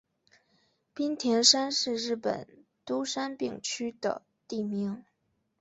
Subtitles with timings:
[0.95, 5.05] 滨田山是东京都杉并区的地名。